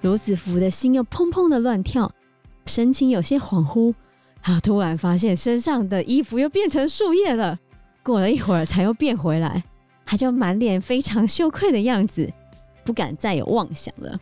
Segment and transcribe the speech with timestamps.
[0.00, 2.10] 罗子福的心又砰砰的乱跳，
[2.66, 3.94] 神情有些恍惚。
[4.40, 7.58] 他突然发现身上的衣服又变成树叶了。
[8.02, 9.62] 过了一会儿，才又变回来。
[10.06, 12.32] 他就满脸非常羞愧的样子，
[12.84, 14.18] 不敢再有妄想了。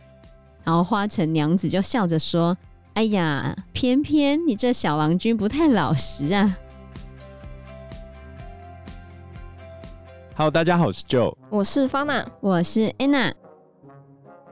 [0.63, 2.57] 然后花城娘子就笑着说
[2.95, 6.57] ：“哎呀，偏偏你这小郎君不太老实啊。”
[10.37, 13.33] Hello，大家好，我是 Joe，我是方娜，我是 Anna。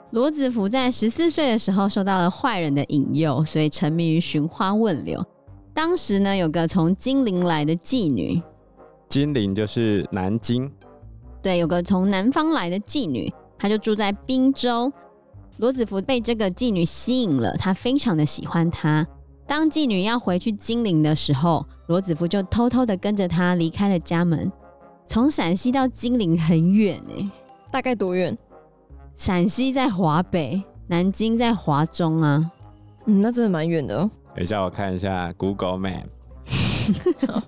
[0.10, 5.24] 罗子福在十四岁的时候受到了坏人的引诱，所以沉迷于寻花问柳。
[5.76, 8.42] 当时呢，有个从金陵来的妓女，
[9.10, 10.72] 金陵就是南京，
[11.44, 14.92] 对，有个从南方来的妓女，她就住在滨州。
[15.58, 19.06] 罗子福被这个妓女吸引了，他非常的喜欢她。
[19.46, 24.52] 当妓女要回去金陵的时候，罗子福就偷偷的跟着她离开了家门。
[25.08, 27.32] 从陕西到金陵很远呢，
[27.72, 28.38] 大概多远？
[29.16, 32.52] 陕西在华北，南京在华中啊。
[33.06, 34.10] 嗯，那真的蛮远的哦。
[34.34, 36.06] 等一下，我看一下 Google Map，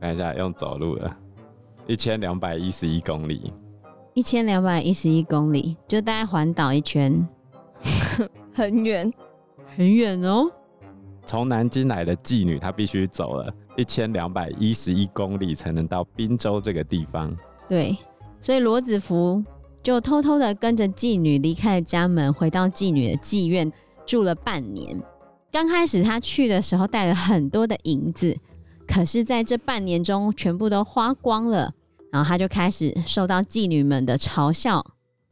[0.00, 1.14] 看一下用走路的，
[1.86, 3.52] 一千两百一十一公里，
[4.14, 7.28] 一千两百一十一公里，就大概环岛一圈，
[8.52, 9.12] 很远，
[9.76, 10.50] 很远哦。
[11.24, 13.52] 从南京来的妓女，她必须走了。
[13.76, 17.34] 一千两百一十一公里才能到滨州这个地方。
[17.68, 17.96] 对，
[18.42, 19.42] 所以罗子福
[19.82, 23.72] 就偷偷的跟着妓女离开了家门，回到妓女的妓院
[24.04, 25.00] 住了半年。
[25.52, 28.36] 刚开始他去的时候带了很多的银子，
[28.86, 31.72] 可是在这半年中全部都花光了，
[32.12, 34.84] 然后他就开始受到妓女们的嘲笑。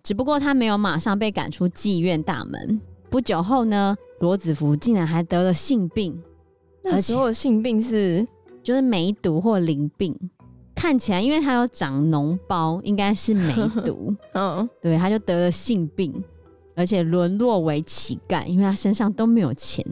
[0.02, 2.80] 只不过他没有马上被赶出妓院大门。
[3.10, 6.20] 不久后呢，罗子福竟然还得了性病。
[6.82, 8.26] 那时候的性病是？
[8.60, 10.14] 就是梅毒或淋病，
[10.74, 14.14] 看起来因为他有长脓包，应该是梅毒。
[14.34, 16.22] 嗯，对，他就得了性病，
[16.74, 19.82] 而且沦落为乞丐，因为他身上都没有钱。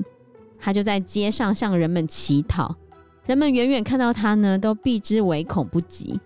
[0.59, 2.75] 他就在街上向人们乞讨，
[3.25, 6.21] 人们远远看到他呢，都避之唯恐不及。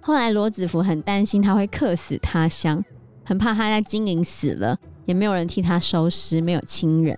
[0.00, 2.84] 后来罗子福很担心他会客死他乡，
[3.24, 7.16] 很怕他在金陵死了，也没有人替他收尸，没有亲人，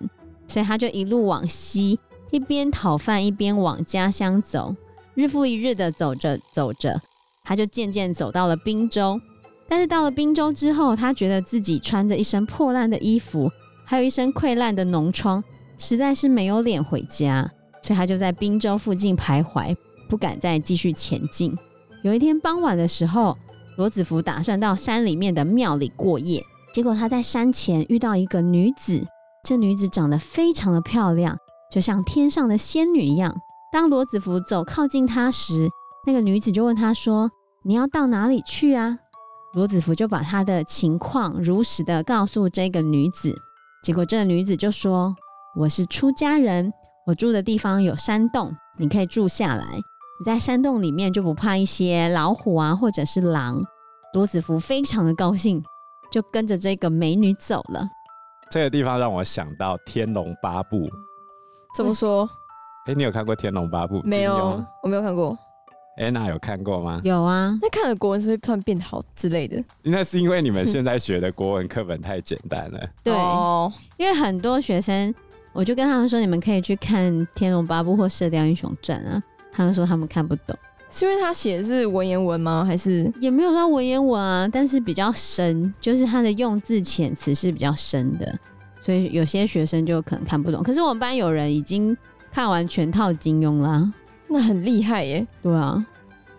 [0.49, 1.99] 所以他就一路往西。
[2.31, 4.75] 一边讨饭一边往家乡走，
[5.15, 7.01] 日复一日的走着走着，
[7.45, 9.21] 他就渐渐走到了滨州。
[9.69, 13.51] 但是到了滨州之后，他觉得自己穿着一身破烂的衣服，
[13.85, 15.43] 还有一身溃烂的脓疮，
[15.79, 17.49] 实在是没有脸回家，
[17.81, 19.75] 所以他就在滨州附近徘徊，
[20.09, 21.57] 不敢再继续前进。
[22.03, 23.39] 有一天傍晚的时候，
[23.77, 26.45] 罗子福打算到山里面的庙里过夜，
[26.77, 29.03] 结果他在山前遇到一个女子，
[29.43, 31.35] 这女子长得非常的漂亮。
[31.73, 33.35] 就像天上的仙女一样。
[33.73, 35.71] 当罗子福走靠近她时，
[36.07, 37.31] 那个女子就问他说
[37.65, 38.99] ：“你要到哪里去啊？”
[39.57, 43.35] 罗子福就把他的情况如实的告诉这个女子。
[43.83, 45.17] 结果这个女子就说
[45.57, 46.71] ：“我是出家人，
[47.07, 49.65] 我住的地方有山洞，你可以住下来。
[50.21, 53.63] 你在山洞里面就不怕一些老虎啊，或者是狼。”
[54.13, 55.63] 罗子福非常的高兴，
[56.17, 57.87] 就跟着这个美女走了。
[58.51, 60.79] 这个地方让我想到《天龙八部》。
[61.77, 62.27] 怎么说？
[62.87, 63.97] 哎、欸，你有看过《天龙八部》？
[64.03, 65.37] 没有，我没有看过。
[65.99, 67.03] 安娜有看过吗？
[67.05, 67.59] 有啊。
[67.61, 69.63] 那看了国文是会突然变好之类的？
[69.83, 72.81] 那是因为你们现在学的国文课本太简单了。
[73.05, 73.13] 对，
[73.99, 75.15] 因为很多学生，
[75.53, 79.23] 我就跟他们说，你们可以去看《天龙八部》或《射雕英雄传》啊。
[79.53, 80.57] 他们说他们看不懂，
[80.97, 82.65] 是因为他写的是文言文吗？
[82.67, 84.49] 还是也没有说文言文啊？
[84.51, 88.35] 但是比较深，就是他的用字遣词是比较深的。
[88.81, 91.95] 所以有些学生就可能看不懂，可是我们班有人已经
[92.33, 93.93] 看完全套金庸啦，
[94.27, 95.27] 那很厉害耶。
[95.43, 95.85] 对啊，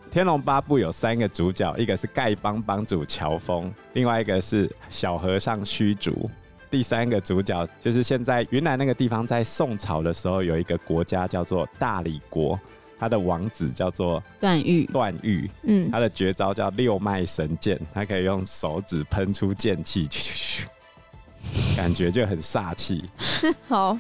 [0.12, 6.28] 《天龙八部》有三个主角，一个是丐帮帮主乔峰，另外一个是小和尚虚竹，
[6.72, 12.60] 第三个主角就是现在云南那个地方，在宋朝的时候有一个国家叫做大理国，
[13.00, 14.86] 他的王子叫做段誉。
[14.86, 20.68] 段誉，嗯，他的绝招叫六脉神剑，他可以用手指喷出剑气去。
[21.78, 23.04] 感觉就很煞气。
[23.68, 23.98] 好，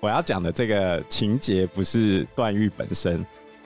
[0.00, 3.24] 我要讲的这个情节不是段誉本身，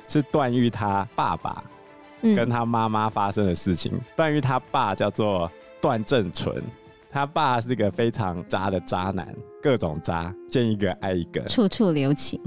[0.08, 1.62] 是段誉他爸爸
[2.20, 3.92] 跟他妈妈发生的事情。
[3.94, 5.50] 嗯、段誉他爸叫做
[5.80, 6.60] 段正淳，
[7.10, 12.40] 他爸是个非常渣的渣男，各种渣，见一个爱一个，处处留情。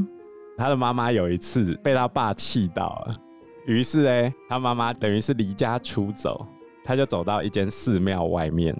[0.63, 3.17] 他的妈妈有一次被他爸气到了，
[3.65, 6.47] 于是呢，他妈妈等于是离家出走，
[6.85, 8.73] 他就走到一间寺庙外面。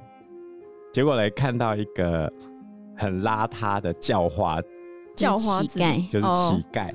[0.94, 2.32] 结果来看到一个
[2.96, 4.62] 很邋遢的叫花，
[5.14, 6.90] 叫花乞丐，就是乞丐。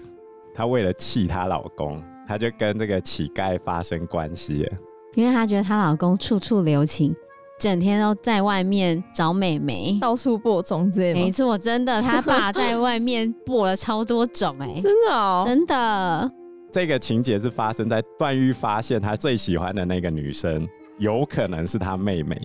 [0.54, 4.78] 她、哦、为了气她老公，她就跟这个乞丐发生关系了，
[5.12, 7.14] 因为她觉得她老公处处留情，
[7.58, 11.20] 整天都在外面找美眉，到处播种之类的。
[11.20, 16.32] 没错，真的，他爸在外面播了超多种，哎，真的哦，真的。
[16.70, 20.68] 这个情节是发生在段誉发现他最喜欢的那个女生
[20.98, 22.40] 有可能是他妹妹，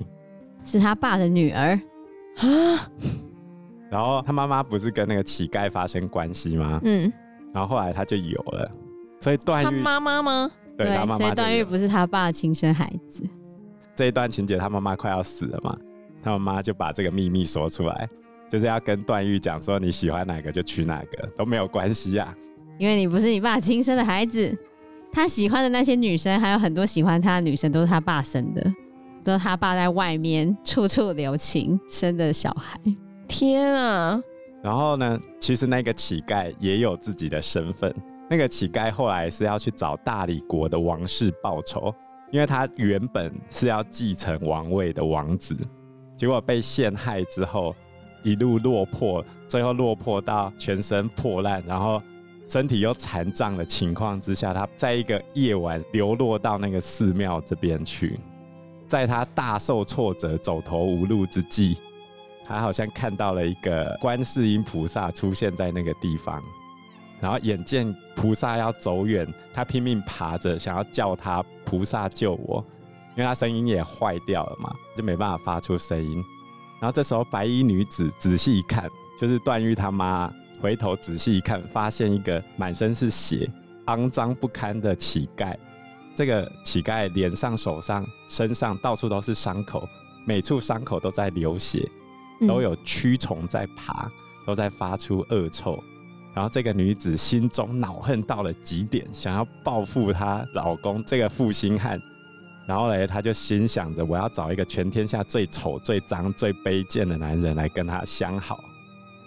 [0.64, 1.80] 是他爸的女儿
[2.38, 2.90] 啊。
[3.92, 6.80] 然后他妈妈不是跟那个乞丐发生关系吗？
[6.84, 7.12] 嗯，
[7.54, 8.72] 然后后来他就有了，
[9.20, 10.50] 所以段誉他妈妈吗？
[10.76, 11.18] 对，他妈妈。
[11.20, 13.22] 所以段誉不是他爸的亲生孩子。
[13.96, 15.78] 这一段情节，他妈妈快要死了嘛，
[16.24, 18.10] 他妈妈就把这个秘密说出来，
[18.50, 22.36] 就是要跟段誉讲说，你喜欢哪个就娶哪个都没有关系呀、啊，
[22.78, 24.58] 因为你不是你爸亲生的孩子。
[25.16, 28.74] 他喜欢的那些女生，还有很多喜欢他的女生，都是他爸生的，
[29.24, 32.80] 都是他爸在外面处处留情生的小孩。
[33.28, 34.20] 天啊！
[34.64, 37.94] 然后呢，其实那个乞丐也有自己的身份，
[38.28, 41.94] 那个乞丐后来是要去找大理国的王室报仇。
[42.34, 45.56] 因为他原本是要继承王位的王子，
[46.18, 47.76] 结果被陷害之后，
[48.24, 52.02] 一路落魄，最后落魄到全身破烂，然后
[52.48, 58.20] 身体又残障的情况之下，他在一个夜晚流落到那个寺庙这边去，
[58.88, 61.78] 在他大受挫折、走投无路之际，
[62.44, 66.42] 他好像看到了一个观世音菩萨出现在那个地方。
[67.24, 72.62] 然后眼见菩萨要走远，他拼命爬着，想要叫他菩萨救我，
[73.16, 76.22] 因为他声音也坏掉了嘛，就没办法发出声音。
[76.82, 80.30] 然后这时候白衣女子仔细一看，就是段誉他妈，
[80.60, 83.50] 回头仔细一看，发现一个满身是血、
[83.86, 85.56] 肮脏不堪的乞丐。
[86.14, 89.88] 这个乞丐脸上、手上、身上到处都是伤口，
[90.28, 91.90] 每处伤口都在流血，
[92.46, 94.12] 都有蛆虫在爬，
[94.46, 95.82] 都在发出恶臭。
[96.34, 102.02] 然后这个女子心中恼恨到了极点，想要报复她老公这个负心汉。
[102.66, 108.64] 然后呢，她就心想着，我要找一个全天下最丑、最脏、最卑贱的男人来跟她相好。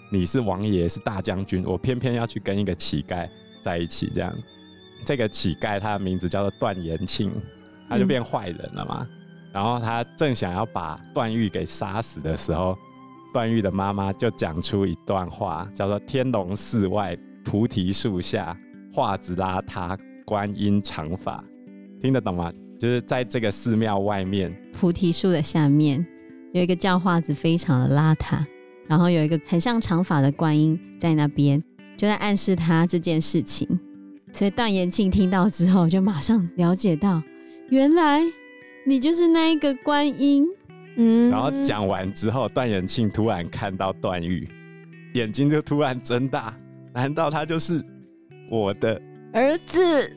[0.09, 3.29] 你是王爷，是大将军，我偏偏要去跟一个乞丐
[3.63, 4.11] 在一起。
[4.13, 4.35] 这样，
[5.05, 7.31] 这个乞丐他的名字叫做段延庆，
[7.87, 9.07] 他就变坏人了嘛。
[9.53, 12.77] 然后他正想要把段誉给杀死的时候。
[13.33, 18.57] 段誉的妈妈就讲出一段话，叫做“天龙寺外菩提树下，
[18.93, 21.43] 画子邋遢，观音长发”，
[22.01, 22.51] 听得懂吗？
[22.79, 26.05] 就是在这个寺庙外面，菩提树的下面
[26.53, 28.43] 有一个叫画子，非常的邋遢，
[28.87, 31.61] 然后有一个很像长发的观音在那边，
[31.95, 33.67] 就在暗示他这件事情。
[34.31, 37.23] 所以段延庆听到之后，就马上了解到，
[37.69, 38.21] 原来
[38.85, 40.45] 你就是那一个观音。
[40.97, 44.47] 嗯，然后讲完之后，段延庆突然看到段誉，
[45.13, 46.55] 眼睛就突然睁大，
[46.93, 47.81] 难道他就是
[48.49, 49.01] 我的
[49.31, 50.11] 儿子？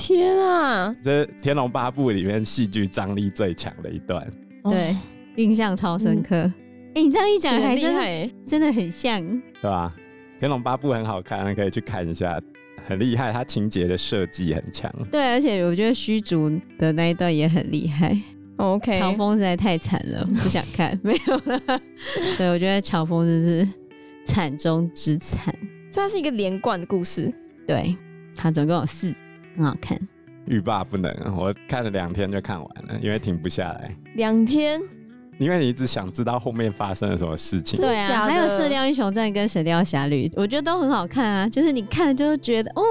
[0.00, 0.94] 天啊！
[1.02, 4.24] 这《天龙八部》里面戏剧张力最强的一段，
[4.62, 4.94] 对，
[5.34, 6.36] 印象超深刻。
[6.36, 6.52] 哎、
[6.94, 9.20] 嗯欸，你这样一讲，还真的真的很像，
[9.60, 9.92] 对吧？
[10.38, 12.40] 《天龙八部》很好看，可以去看一下，
[12.86, 14.88] 很厉害，它情节的设计很强。
[15.10, 16.48] 对，而且我觉得虚竹
[16.78, 18.16] 的那一段也很厉害。
[18.58, 21.80] OK，乔峰实在太惨了，不想看，没有了。
[22.36, 23.68] 对，我觉得乔峰真是
[24.24, 25.54] 惨中之惨，
[25.90, 27.32] 所以它是一个连贯的故事。
[27.66, 27.96] 对，
[28.36, 29.14] 它总共有四，
[29.56, 29.98] 很好看。
[30.46, 33.94] 欲罢不能，我看了两天就看完了，因为停不下来。
[34.14, 34.80] 两天。
[35.38, 37.78] 因为你一直想知道后面发生了什么事情。
[37.78, 41.48] 对啊，还有《射雕英雄传》跟《神雕侠侣》，我觉得都很好看啊。
[41.48, 42.82] 就是你看了就会觉得哦，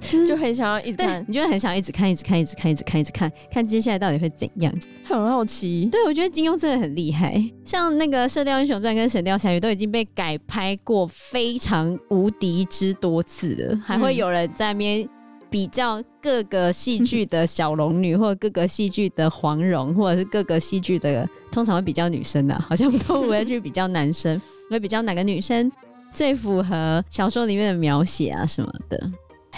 [0.00, 4.72] 就是就很想要一直看，你就会很想一直看，一直看，一直看，一直看，一直看，看接下来到底会怎样，
[5.04, 5.88] 很好奇。
[5.90, 7.42] 对，我觉得金庸真的很厉害。
[7.64, 15.08] 像那个《射雕英雄传》跟《神雕侠侣》都已经被改拍过非常无敌之多次了，还会有人在那边。
[15.50, 24.38] 比较各个戏剧的小龙女，或者各个戏剧的黄蓉，或者是各个戏剧的，通常会比较女生的， 好像都不会去比较男生，
[24.70, 25.72] 会比较哪个女生
[26.12, 29.10] 最符合小说里面的描写啊什么的，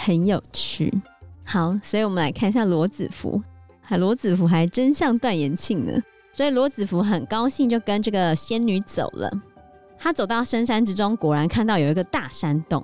[0.03, 0.91] 很有趣。
[1.43, 3.41] 好，所以我们来看一下罗子福，
[3.89, 5.91] 罗子福还真像段延庆呢。
[6.33, 9.31] 所以罗子福很高兴，就跟这个仙女走了。
[9.99, 12.83] 他走到深山之中，果然看到有一个大山洞。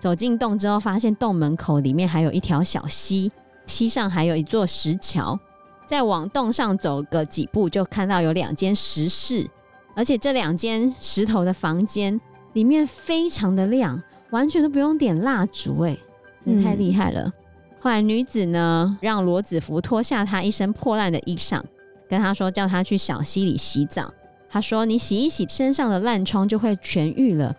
[0.00, 3.30] 走进洞之后，发现洞门口里面还有一条小溪，
[3.66, 5.38] 溪上还有一座石桥。
[5.86, 9.46] 再往洞上走个几步，就看到有两间石室，
[9.94, 12.18] 而且这两间石头的房间
[12.54, 15.96] 里面非常的亮，完全都不用点蜡烛，哎，
[16.44, 17.22] 真太厉害了。
[17.22, 17.32] 嗯、
[17.80, 21.62] 后来女子呢，让罗子福脱下他一身破烂的衣裳，
[22.08, 24.12] 跟他说叫他去小溪里洗澡。
[24.50, 27.54] 他说：“你洗一洗身上的烂疮，就会痊愈了。”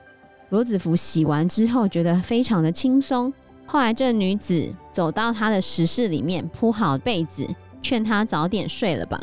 [0.50, 3.34] 罗子福洗完之后，觉得非常的轻松，
[3.66, 7.46] 后来这女子走到他的石室里面，铺好被子，
[7.82, 9.20] 劝他早点睡了吧。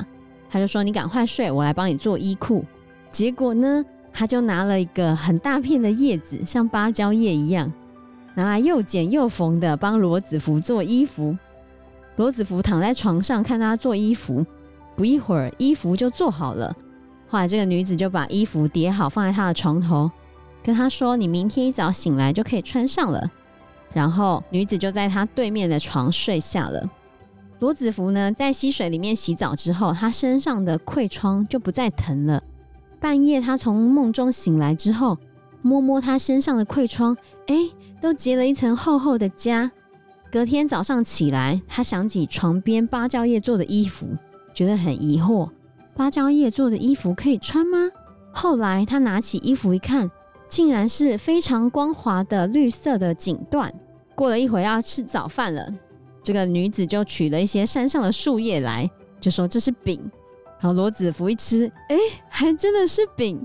[0.50, 2.62] 他就说：“你赶快睡，我来帮你做衣裤。”
[3.10, 7.72] 结果呢，他就拿了一个很大片的叶子，像芭蕉叶一样，
[8.34, 11.36] 拿来又剪又缝的帮罗子服做衣服。
[12.16, 14.44] 罗子服躺在床上看他做衣服，
[14.96, 16.74] 不一会儿衣服就做好了。
[17.28, 20.10] 后来这个女子就把衣服叠好放在他的床头，
[20.62, 23.30] 跟他说：“你明天一早醒来就可以穿上了。”
[23.94, 26.88] 然后女子就在他对面的床睡下了。
[27.58, 32.42] 罗子服呢，在溪水里面洗澡之后，他身上的溃疮就不再疼了。
[33.00, 35.16] 半夜他从梦中醒来之后，
[35.62, 37.16] 摸摸他身上的溃疮，
[37.46, 37.54] 哎，
[38.00, 39.70] 都结了一层厚厚的痂。
[40.30, 44.06] 隔天早上起来，他想起床边芭蕉叶做的衣服，
[44.52, 45.48] 觉得很疑惑。
[45.94, 47.90] 芭蕉叶做的衣服可以穿吗？
[48.32, 50.10] 后来他拿起衣服一看，
[50.48, 53.70] 竟然是非常光滑的绿色的锦缎。
[54.14, 55.72] 过了一会要吃早饭了，
[56.22, 58.90] 这个女子就取了一些山上的树叶来，
[59.20, 60.00] 就说这是饼。
[60.60, 61.96] 然后罗子福一吃，哎，
[62.28, 63.44] 还真的是饼。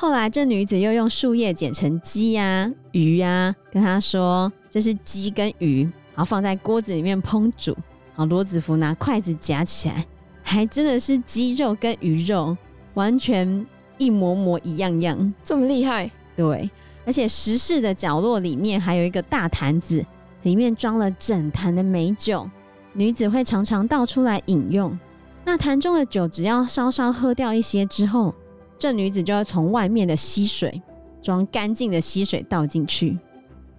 [0.00, 5.82] 后来这女子又用树叶剪成鸡呀、啊、鱼呀、啊，跟他说这是鸡跟鱼，
[6.14, 7.72] 然后放在锅子里面烹煮。
[8.14, 10.06] 然后罗子福拿筷子夹起来。
[10.40, 12.56] 还真的是鸡肉跟鱼肉，
[12.94, 13.66] 完全
[13.98, 16.08] 一模模一样样，这么厉害？
[16.36, 16.70] 对，
[17.04, 20.06] 而且石室的角落里面还有一个大坛子，
[20.42, 22.48] 里面装了整坛的美酒，
[22.92, 24.96] 女子会常常倒出来饮用。
[25.44, 28.32] 那坛中的酒只要稍稍喝掉一些之后，
[28.78, 30.80] 这女子就要从外面的溪水
[31.20, 33.18] 装干净的溪水倒进去，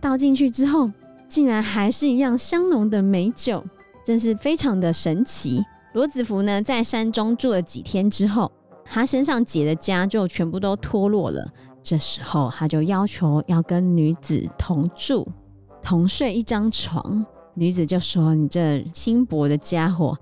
[0.01, 0.91] 倒进去之后，
[1.27, 3.63] 竟然还是一样香浓的美酒，
[4.03, 5.63] 真是非常的神奇。
[5.93, 8.51] 罗子福呢，在山中住了几天之后，
[8.83, 11.47] 他身上结的痂就全部都脱落了。
[11.81, 15.25] 这时候，他就要求要跟女子同住、
[15.81, 17.25] 同睡一张床。
[17.55, 20.15] 女子就说：“你这轻薄的家伙，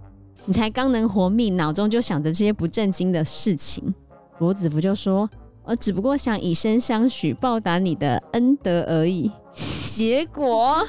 [0.45, 3.93] 你才刚能活命，脑中就想着这些不正经的事情。”
[4.39, 5.29] 罗子夫就说
[5.65, 9.31] ：“我只不过想以身相许，报答你的恩德而已。
[9.95, 10.85] ”结果，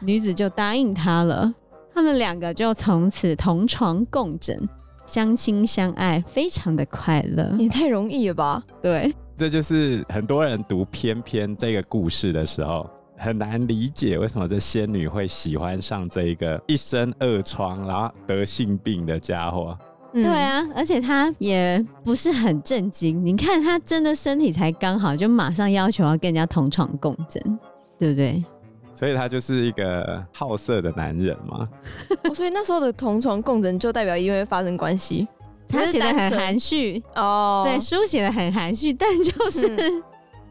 [0.00, 1.52] 女子就答应他了。
[1.92, 4.68] 他们两个就从此同床共枕，
[5.06, 7.52] 相亲相爱，非常的快乐。
[7.58, 8.62] 也太容易了吧？
[8.82, 19.76] 对，这就是很多人读偏偏这个故事的时候，很难理解为什么这仙女会喜欢上这一个一身恶疮，然后得性病的家伙。
[20.14, 23.24] 嗯、对啊，而且他也不是很震惊。
[23.24, 27.42] 你看他真的身体才刚好，就马上要求要跟人家同床共枕，
[27.98, 28.42] 对不对？
[28.94, 31.68] 所以他就是一个好色的男人嘛。
[32.24, 35.26] 哦，所以那时候的同床共枕就代表因为发生关系。
[35.66, 40.02] 他写的很含蓄哦，对，书写的很含蓄，但就是、嗯、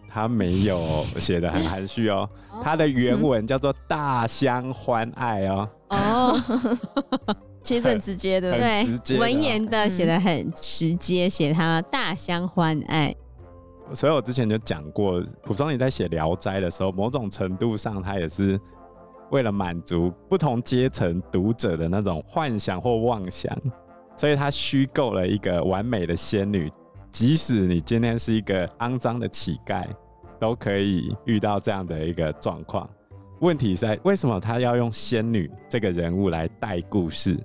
[0.10, 0.78] 他没有
[1.18, 2.30] 写的很含蓄哦。
[2.62, 5.70] 他的原文叫做“大相欢爱”哦。
[5.90, 6.42] 哦，
[7.64, 13.16] 其实很直接的，对，文言的写的很直接，写他大相欢爱。
[13.94, 18.60] 所以我之前就讲过，蒲松龄在写《聊斋》的时候，某种程度上他也是
[19.32, 23.58] 为了满足不同阶层读者的那种幻想或妄想，
[24.16, 26.72] 所以他虚构了一个完美的仙女，
[27.12, 29.86] 即使你今天是一个肮脏的乞丐，
[30.40, 32.90] 都可以遇到这样的一个状况。
[33.40, 37.38] 问题是在为什么他要用仙女这个人物来带故事？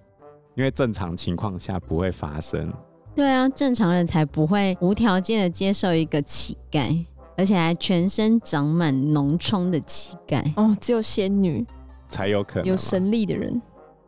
[0.59, 2.69] 因为正常情况下不会发生。
[3.15, 7.05] 对啊，正常人才不会无条件的接受一个乞丐，
[7.37, 10.43] 而且还全身长满脓疮的乞丐。
[10.57, 11.65] 哦，只有仙女
[12.11, 13.63] 才有可能，有神力的人。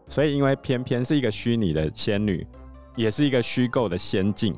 [0.09, 2.45] 所以，因为偏偏是一个虚拟的仙女，
[2.97, 4.53] 也是一个虚构的仙境，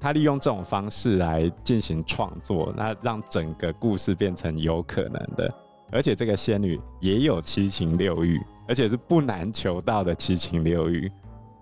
[0.00, 5.54] 他利用这种方式来进行创作，那让整个故事变成有可能的。
[5.92, 8.40] 而且，这个仙女也有七情六欲，
[8.72, 11.12] 而且是不难求到的七情六欲。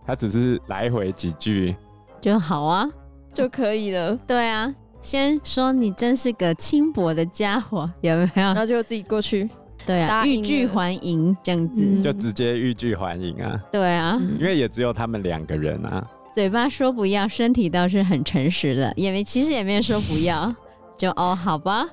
[0.06, 1.74] 他只是来回几句。
[2.20, 2.88] 就好啊，
[3.32, 4.14] 就可以了。
[4.28, 8.30] 对啊，先说你真是个轻薄的家伙，有没有？
[8.36, 9.50] 然后就自己过去，
[9.84, 13.60] 对啊，欲拒还迎这样子，嗯、就直接欲拒还迎啊。
[13.72, 16.08] 对啊，因为也只有他们两个人啊。
[16.32, 20.54] 嘴巴说不要，身体倒是很诚实的，也没其实也没有说不要，
[20.96, 21.84] 就哦好吧。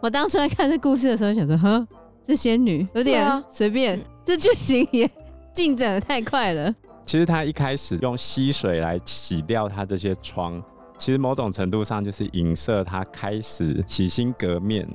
[0.00, 1.86] 我当初在看这故事的时候，想说，呵，
[2.26, 5.08] 这仙女有点随便，这剧情也
[5.52, 6.74] 进展的太快了。
[7.04, 10.62] 其实他一开始用溪水来洗掉他这些疮，
[10.96, 14.88] 其实某种程度上就是影射他开始洗心革面，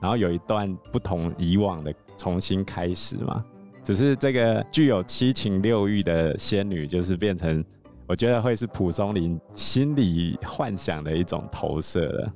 [0.00, 3.44] 然后有一段不同以往的重新开始嘛。
[3.84, 7.62] 只是这个具有七情六欲的仙女，就是变成
[8.06, 12.32] 我觉得会是蒲松龄心里幻想的一种投射了。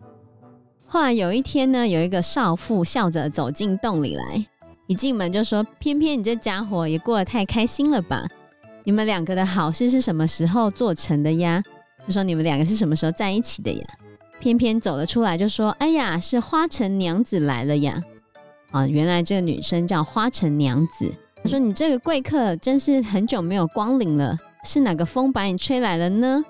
[0.86, 4.46] 后来有一天呢，有一个少妇笑着走进洞里来，
[4.86, 8.26] 一进门就说：“偏偏你这家伙也过得太开心了吧？
[8.84, 11.62] 你们两个的好事是什么时候做成的呀？
[12.06, 13.84] 就说你们两个是什么时候在一起的呀？”
[14.40, 18.02] 偏偏走了出来就说：“哎呀，是花城娘子来了呀！”
[18.72, 21.10] 啊，原来这个女生叫花城娘子。
[21.42, 26.44] 她说：“你这个贵客真是很久没有光临了，是哪个风把你吹来了呢？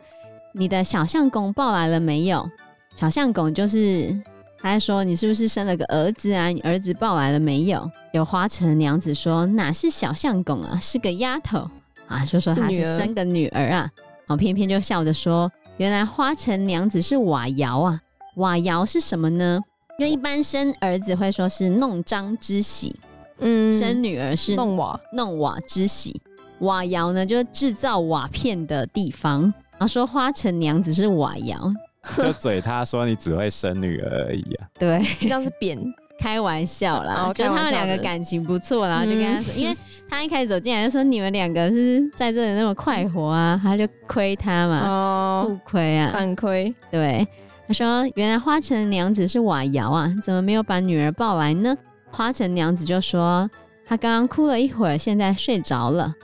[0.55, 2.51] 你的小相公抱来了没有？
[2.97, 4.21] 小相公就是。”
[4.65, 6.49] 他还说：“你是不是生了个儿子啊？
[6.49, 11.69] 你儿子抱来了没有？”有花城娘子说：“哪是小相公啊，是个丫头
[12.07, 13.91] 啊！”就说她是生个女儿啊。
[14.21, 18.01] 然后偏偏就笑着说：“原来花城娘子是瓦窑啊！
[18.37, 19.61] 瓦窑是什么呢？
[19.99, 22.99] 因为一般生儿子会说是弄璋之喜，
[23.41, 26.19] 嗯，生女儿是弄瓦弄瓦之喜。
[26.61, 29.43] 瓦窑呢，就是制造瓦片的地方。
[29.73, 31.71] 然后说花城娘子是瓦窑。”
[32.17, 35.79] 就嘴他说你只会生女儿而已啊，对，这样是扁
[36.19, 39.77] 开玩笑啦，就他们两个感情不错啦，就跟他说，因为
[40.09, 47.27] 他一开始走进来就说你们两个是在这里那么快活啊，他就亏他嘛，哦，不亏啊，反亏，对，
[47.67, 51.77] 他说原来花城娘子是瓦窑啊，怎么没有把女儿抱来呢？
[52.11, 53.51] 花城娘子就说
[53.85, 56.15] 她刚刚哭了一会儿，现在睡着了。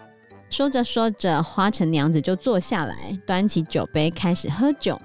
[0.49, 2.97] 说着说着，花城娘子就坐下来，
[3.27, 5.01] 端起酒杯开始喝酒。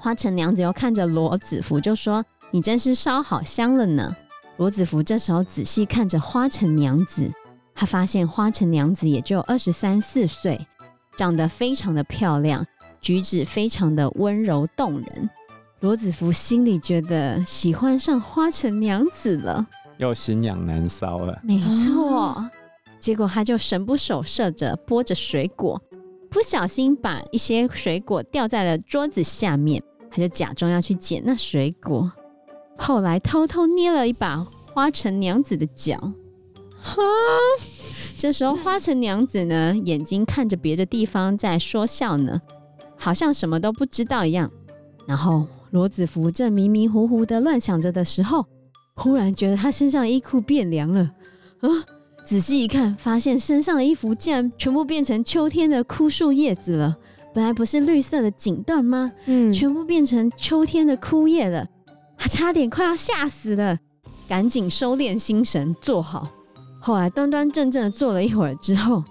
[0.00, 4.16] 花城娘子又看着罗子福，就说：“你真是烧好香了呢。”
[4.56, 7.30] 罗子福这时候仔细看着花城娘子，
[7.74, 10.58] 他发现花城娘子也就二十三四岁，
[11.16, 12.64] 长得非常的漂亮，
[13.02, 15.30] 举止非常的温柔动人。
[15.80, 19.66] 罗子福心里觉得喜欢上花城娘子了，
[19.98, 21.38] 又心痒难搔了。
[21.42, 22.42] 没错，
[22.98, 25.78] 结果他就神不守舍着剥着水果，
[26.30, 29.82] 不小心把一些水果掉在了桌子下面。
[30.10, 32.10] 他就假装要去捡那水果，
[32.76, 36.12] 后来偷偷捏了一把花城娘子的脚。
[36.82, 37.02] 哈，
[38.18, 42.40] 这时候花城娘子呢，眼睛看着别的地方在说笑呢，
[42.96, 44.50] 好像什么都不知道一样。
[45.06, 48.46] 然后罗子福正迷迷糊糊的乱想着的时候，
[48.94, 51.02] 忽然觉得他身上衣裤变凉了。
[51.60, 51.68] 啊，
[52.24, 56.96] 仔细一看，发现身上的衣服竟然全部变成秋天的枯树叶子了。
[57.32, 59.12] 本来不是绿色的锦缎吗？
[59.26, 61.66] 嗯，全部变成秋天的枯叶了，
[62.16, 63.78] 他差点快要吓死了，
[64.28, 66.28] 赶紧收敛心神，坐好。
[66.80, 69.04] 后来端端正正的坐了一会儿之后，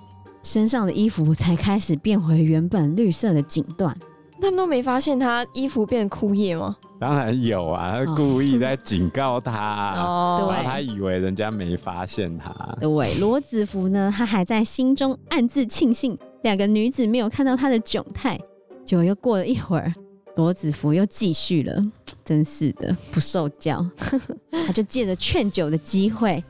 [0.43, 3.93] 身上的衣服才开始变回原本绿色的锦缎。
[4.41, 6.75] 他们都没发现他衣服变枯叶吗？
[6.97, 12.53] 当然有啊，他故意在警告他， 哦，对，他以为人家没发现他。
[12.79, 16.17] 对，罗子福呢，他还在心中暗自庆幸。
[16.43, 18.39] 两个女子没有看到他的窘态，
[18.85, 19.93] 结果又过了一会儿，
[20.35, 21.85] 罗子福又继续了，
[22.23, 23.85] 真是的不受教。
[24.65, 26.43] 他就借着劝酒的机会，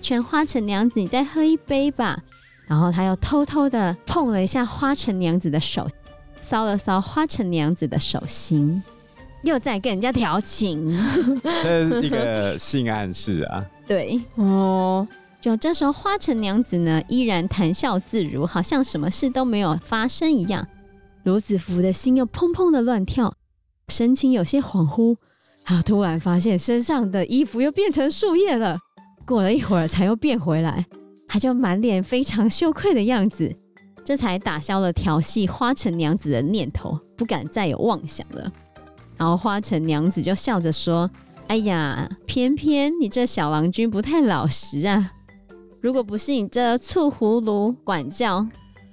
[0.00, 2.18] 劝花城娘子：“你再喝一杯吧。”
[2.66, 5.88] 然后他又偷偷的碰了一下花城娘子的手，
[6.42, 8.82] 搔了搔花城娘子的手心，
[9.42, 10.92] 又在跟人家调情。
[11.62, 13.64] 这是一个性暗示啊。
[13.86, 15.06] 对，哦。
[15.40, 20.66] 就这时候，花城娘子呢依然谈笑自如，好像什么事都没有发生一样。
[21.22, 23.32] 罗子福的心又砰砰的乱跳，
[23.88, 25.16] 神情有些恍惚。
[25.64, 28.78] 他突然发现身上的衣服又变成树叶了。
[29.26, 30.86] 过了一会儿，才又变回来，
[31.28, 33.54] 他就满脸非常羞愧的样子。
[34.02, 38.50] 这才打消了调戏花城娘子的念头，不敢再有妄想了。
[39.18, 41.10] 然后花城娘子就笑着说
[41.48, 45.12] ：“哎呀，偏偏你这小郎君不太老实啊。”
[45.80, 48.44] 如果不是你这醋葫芦管教，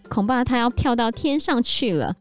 [0.08, 2.14] 恐怕他要跳到天上去了。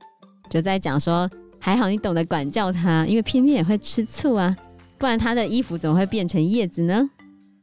[0.48, 4.56] 就在讲说，还好你懂得管教他，因为偏偏也会吃醋啊，
[4.96, 7.10] 不然他的衣服怎么会变成叶子呢？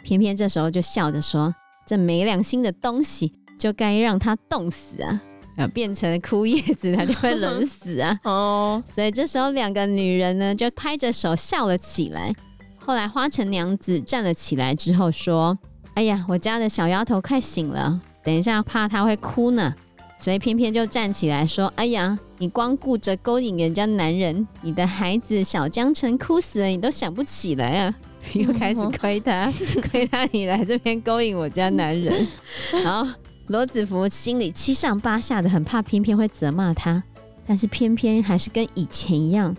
[0.04, 1.54] 偏偏这时候就笑着说
[1.88, 5.22] ：“这没良心的东西，就该让他冻死啊！
[5.56, 12.32] 然后变成枯叶子，他就会冷死啊！” 哦，所以这时候两个女人呢，就拍着手笑了起来。
[12.78, 15.58] 后来花城娘子站了起来之后说。
[15.96, 19.74] 哎呀，我家的小丫头快醒了，等一下怕她会哭呢，
[20.18, 27.96] 所以偏偏就站起来说：“哎呀，你光顾着勾引人家男人，你的孩子小江城哭死了，你都想不起来啊！”
[28.34, 29.52] 又开始亏他，
[29.90, 32.28] 亏他你来这边勾引我家男人。
[32.84, 33.12] 然后
[33.48, 37.04] 罗子福心里七上八下的，很怕偏偏会责骂他，
[37.48, 39.56] 但是偏偏还是跟以前一样，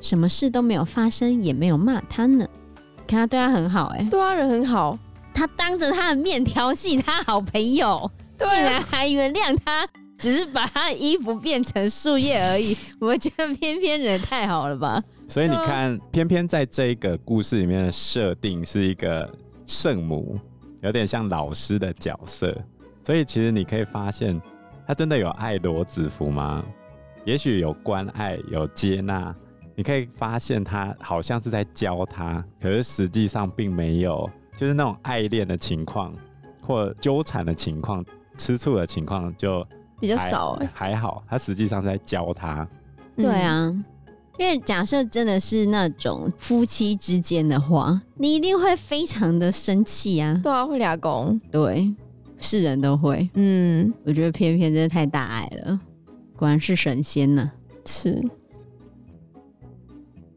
[0.00, 2.46] 什么事都没有发生，也没有骂他呢。
[3.06, 4.98] 看他对他很好，欸，哎，对他人很好。
[5.36, 9.86] 他当着他的面调戏他好朋友，竟然还原谅他，
[10.18, 12.74] 只是把他的衣服变成树叶而已。
[12.98, 15.02] 我觉得偏偏人太好了吧？
[15.28, 19.30] 所以你看，偏偏在这个故事里面的设定是一个
[19.66, 20.40] 圣母，
[20.80, 22.56] 有点像老师的角色。
[23.02, 24.40] 所以其实你可以发现，
[24.86, 26.64] 他真的有爱罗子福吗？
[27.26, 29.34] 也许有关爱，有接纳。
[29.74, 36.12] 你可以发现他好像是在教他，可是实际上并没有，就是那种爱恋的情况
[36.60, 38.04] 或纠缠的情况、
[38.36, 39.64] 吃醋的情况就
[40.00, 40.58] 比较少。
[40.74, 42.66] 还好，他实际上是在教他。
[43.16, 43.72] 对啊，
[44.38, 50.40] 因为假设真的是那种夫妻之间的话，你一定会非常的生气啊。
[50.42, 51.40] 对啊，会俩攻。
[51.50, 51.94] 对。
[52.38, 55.80] 是人都会，嗯，我觉得偏偏真的太大爱了，
[56.36, 57.50] 果然是神仙呢。
[57.86, 58.22] 是，